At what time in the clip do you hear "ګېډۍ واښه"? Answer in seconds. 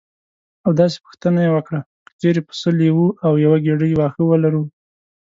3.65-4.23